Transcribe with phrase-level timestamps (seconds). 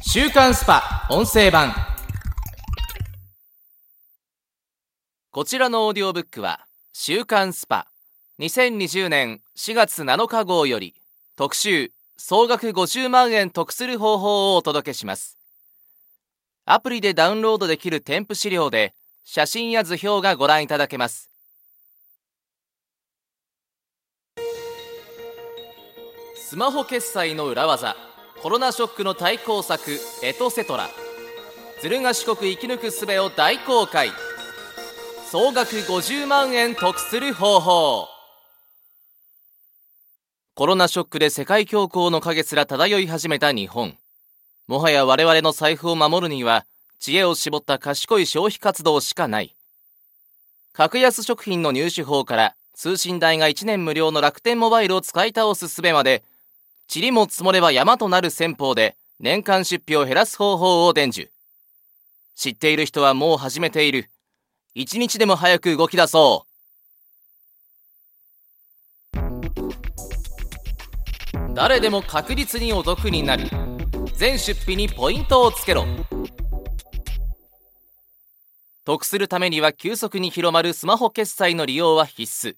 [0.00, 1.06] 週刊 SPA!
[1.10, 1.74] 音声版。
[5.30, 10.94] こちらのオーディオブックは週刊 SPA!。2020年4月7日号より
[11.36, 15.36] 特集総額50万円得する方法をお届けします。
[16.64, 21.30] アプリでダウンロードできる添付資料で写真や図表がご覧いただけます。
[26.36, 28.11] スマホ決済の裏技。
[28.42, 30.90] コロナショックの対抗策エトセトラ。
[31.80, 34.08] ずる賢国生き抜く術を大公開。
[35.30, 38.08] 総額50万円得する方法。
[40.56, 43.96] コロナショックで世界恐慌の影すら漂い始めた日本。
[44.66, 46.66] もはや我々の財布を守るには
[46.98, 49.54] 知恵を絞った賢い消費活動しかない。
[50.72, 56.24] 格安食品の入手法から通信代が1年無料の楽天モバイルを使い倒す術まで
[56.94, 61.30] 塵も積もれば山となる戦法で年間出費を減らす方法を伝授。
[62.34, 64.10] 知っている人はもう始めている。
[64.74, 66.52] 一日でも早く動き出そう。
[71.54, 73.48] 誰でも確実にお得になる。
[74.16, 75.86] 全出費にポイントをつけろ。
[78.84, 82.56] 得するためには急速に広まるスマホ決済の利用は必須。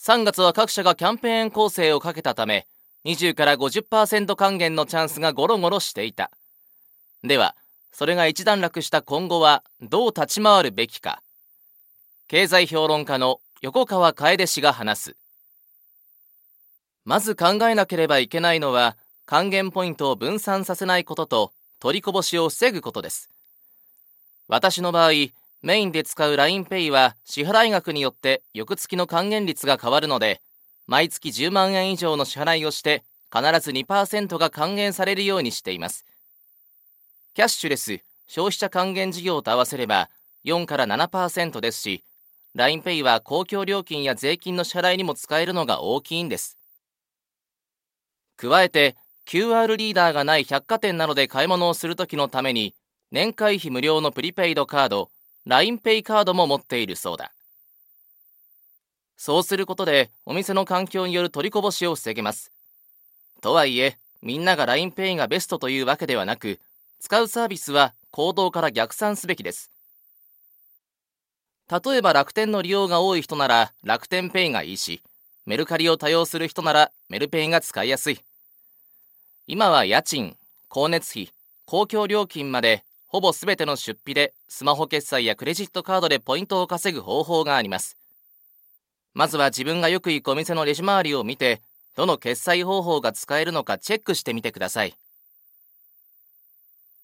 [0.00, 2.66] 3月は各社がキャンペーン構成をかけたため
[3.04, 6.30] 20から50%還元のチャンスがゴロゴロしていた。
[7.22, 7.54] では
[7.92, 11.22] それが一段落した今後はどう立ち回るべきか。
[12.28, 15.16] 経済評論家の横川楓氏が話す。
[17.04, 18.96] まず考えなければいけないのは
[19.26, 23.30] 還元ポイントを分散させないことと取りこぼしを防ぐことです。
[24.48, 25.10] 私の場合
[25.62, 30.40] メインで使う LINEPay は支払額によって翌月の還元率が変わるので
[30.86, 36.04] 毎月10万円以上の支払いをして必ず2%が還元されるようにしています。
[37.34, 40.08] キャッシュレス消費者還元事業と合わせれば
[40.44, 42.04] 4から7%ですし
[42.56, 46.56] LINEPay は公共料金や税金の支払いにも使えるのが大きいんです。
[48.36, 48.96] 加えて
[49.26, 52.74] QR リーダーがない百貨店などで買い物をするときのために
[53.10, 55.10] 年会費無料のプリペイドカード
[55.48, 57.32] LINEPay カードも持っているそうだ。
[59.16, 62.50] そうすることでお店の環境による取りこぼしを防げます。
[63.40, 66.58] とはいえ、みんなが LINEPay がベストというわけではなく、
[67.00, 69.70] 使うサービスは行動から逆算すべきです。
[71.70, 75.02] 例えば楽天の利用が多い人なら楽天ペイがいいし、
[75.46, 78.20] メルカリを多用する人ならメルペイが使いやすい。
[79.46, 80.36] 今は家賃、
[80.70, 81.30] 光熱費、
[81.66, 87.96] 公共料金までほぼ全ての出費でスマホ決済やクレジットカードでポイントを稼ぐ方法があります。
[89.14, 91.62] まずは自分がよく行くお店のレジ回りを見て、
[91.94, 94.94] どの決済方法が使えるのかチェックしてみてください。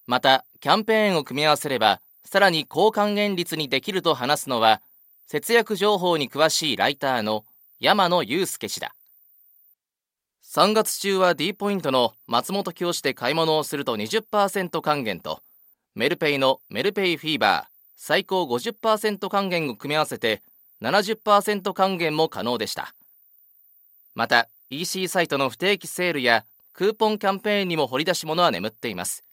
[0.07, 4.83] また、キャンペーンを組み合わせれば、さらに高還元率にできると話すのは、
[5.27, 7.45] 節約情報に詳しいライターの
[7.79, 8.97] 山野祐介氏だ。
[10.45, 15.43] 3月中は D ポイントの松本教師で買い物をすると20%還元と、
[15.95, 20.43] メルペイのメルペイフィーバー最高50%還元を組み合わせて
[20.83, 22.95] 70%還元も可能でした。
[24.15, 29.25] また EC サイトの不定期セールやクーポンキャンペーンにも掘り出し物は眠っています。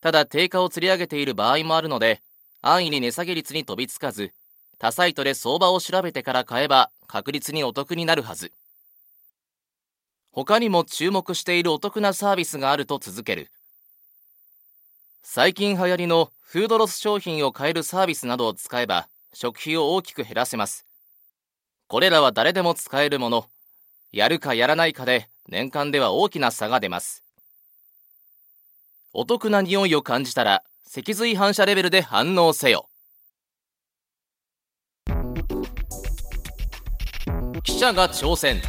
[0.00, 2.20] ただ定価を釣り上げている場合もあるので
[2.60, 4.32] 安易に値下げ率に飛びつかず
[4.78, 8.52] 他サイトで相場を調べてから買えば確実にお得になるはず。
[10.32, 13.50] 他にも注目しているお得なサービスがあると続ける。
[15.22, 19.08] 最近流行りのフードロス商品を買えるサービスなどを使えば
[19.38, 20.86] 食費を大きく減らせます。
[21.88, 23.44] これらは誰でも使えるもの。
[24.10, 27.22] やるかやらないかで年間では大きな差が出ます。
[29.12, 32.88] お得な匂いを感じたら脊髄反射レベルで反応せよ。
[37.62, 38.62] 記者が挑戦。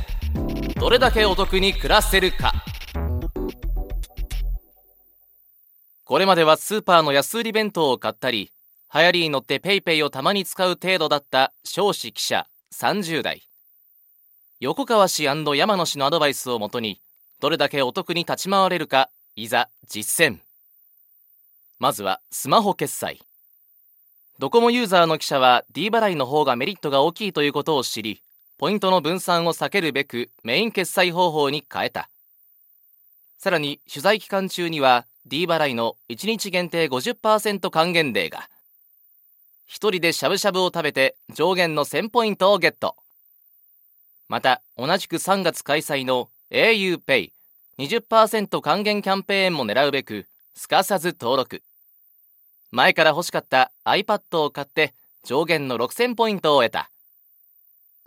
[0.75, 2.51] どれだけお得に暮らせるか。
[6.03, 8.51] これまではスーパーの安売り弁当を買ったり、
[8.93, 13.43] 流行りに乗って PayPay をたまに使う程度だった少子記者30代
[14.59, 15.43] 横川氏山
[15.77, 16.99] 野氏のアドバイスをもとに
[17.39, 20.39] どれだけお得に立ち回れるかいざ実践。
[21.77, 23.21] まずはスマホ決済。
[24.39, 28.21] ドコモユーザーの記者は D 払いの方がメリットが大きいということを知り
[28.57, 32.09] ポイントの分散を避けるべくメイン決済方法に変えた。
[33.37, 38.49] さらに取材期間中には D 払いの1日限定50%還元デーが
[39.67, 42.95] 一人でしゃぶしゃぶを食べて上限の1000ポイントをゲット。
[44.29, 47.31] また、同じく3月開催の auPay
[47.77, 50.25] 20%還元キャンペーンも狙うべく
[50.55, 51.61] すかさず登録。
[52.71, 54.93] 前から欲しかった iPad を買って
[55.25, 56.89] 上限の6000ポイントを得た。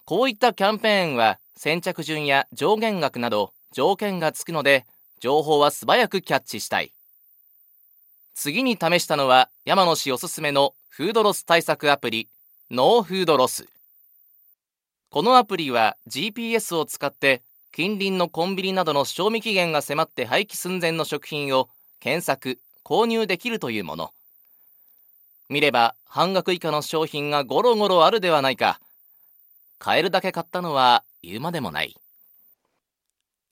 [0.07, 4.87] こういったキャンペーンは先着順や上限額など条件がつくので
[5.21, 6.95] 情報は素早くキャッチしたい。
[8.35, 12.29] 次に試したのは山野氏おすすめのフードロス対策アプリ
[12.69, 13.69] ノーフードロス。
[15.09, 21.69] このアプリは GPS を使って近隣のコンビニなどの賞味期限が迫って廃棄寸前の食品を
[22.01, 24.11] 検索購入できるというもの。
[25.49, 28.81] 見れば半額以下の商品がゴロゴロあるではないか。
[29.79, 31.95] 買えるだけ買ったのは言うまでもない。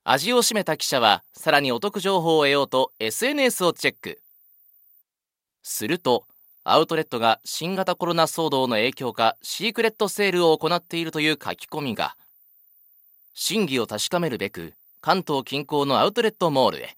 [0.03, 4.21] 味を占めた記者はさらにお得情報を得ようと SNS をチェック。
[5.63, 6.25] すると
[6.71, 12.17] アウトレットが新型コロナ騒動の影響かシークレットセールを行っているという書き込みが。
[13.35, 16.97] 真偽を確かめるべく関東近郊のアウトレットモールへ。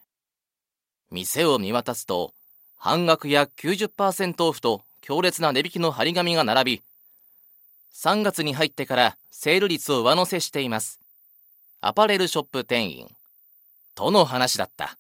[1.11, 2.35] 店を見渡すと
[2.77, 6.83] 半額や90%オフと強烈な値引きの張り紙が並び
[7.95, 11.01] 3月に入ってからセール率を上乗せしています。
[11.81, 13.09] アパレルショップ店員。
[13.95, 14.97] との話だった。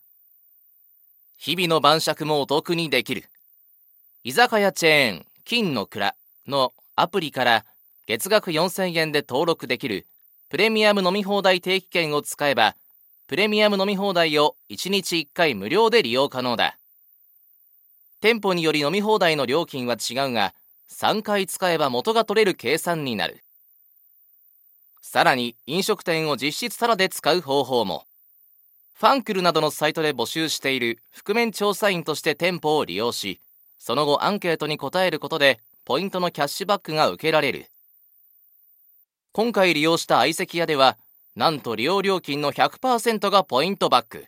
[1.38, 3.24] 日々の晩酌もお得にできる。
[4.22, 6.14] 居酒屋チェーン金の蔵
[6.46, 7.64] のアプリから
[8.06, 10.06] 月額4000円で登録できる
[10.50, 12.76] プレミアム飲み放題定期券を使えば
[13.28, 16.76] プレミアム飲み放題を1日1回無料で利用可能だ
[18.20, 20.52] 店舗により飲み放題の料金は違うが
[20.92, 23.42] 3回使えば元が取れる計算になる
[25.00, 28.04] さらに飲食店を実質タダで使う方法も。
[28.94, 33.40] ファンクルなどのサイトで募集している覆面調査員として店舗を利用し、
[33.80, 37.66] その後アンケートに答えることでポイントのキャッシュバックが受けられる。
[39.32, 40.98] 今回利用した相席屋では、
[41.34, 44.26] なんと利用料金の100%がポイントバック。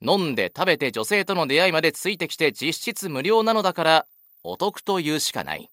[0.00, 4.06] 飲んで食べて女性との出会いまでついてきて実質無料なのだから、
[4.44, 5.68] お得というしかない。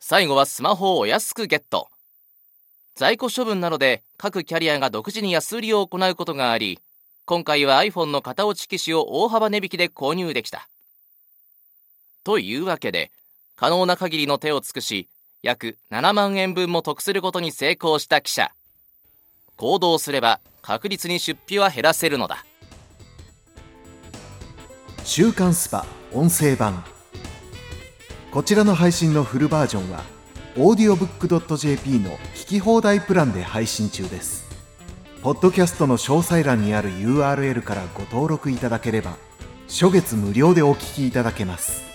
[0.00, 1.88] 最後はスマホをお安くゲット。
[2.94, 6.78] 在庫処分などで各キャリアが独自に安売りを行うことがあり、
[7.24, 10.68] 今回は iPhone の型落ち機種を大幅値引きで購入できた。
[12.24, 13.10] というわけで、
[13.56, 15.08] 可能な限りの手を尽くし、
[15.42, 18.52] 約7万円分も得することに成功した記者。
[19.56, 22.44] 行動すれば確実に出費は減らせるのだ。
[25.04, 26.84] 週刊スパ音声版
[28.30, 30.04] こちらの配信のフルバージョンは
[30.54, 34.48] audiobook.jp の聞き放題プランで配信中です。
[35.22, 39.16] ポッドキャストの詳細欄にある URL からご登録いただければ、
[39.68, 41.91] 初月無料でお聞きいただけます。